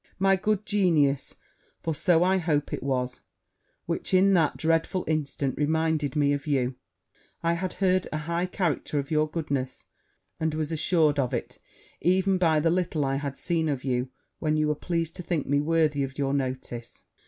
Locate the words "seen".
13.37-13.69